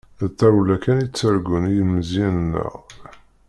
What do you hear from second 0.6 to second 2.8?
kan i ttargun yilemẓiyen-nneɣ.